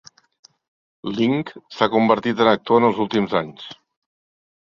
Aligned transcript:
Lynch 1.17 1.51
s'ha 1.75 1.89
convertit 1.97 2.41
en 2.45 2.51
actor 2.53 2.81
en 2.83 2.87
els 2.89 3.03
últims 3.05 3.37
anys. 3.43 3.67